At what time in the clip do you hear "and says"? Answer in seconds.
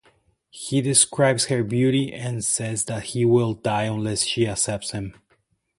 2.11-2.85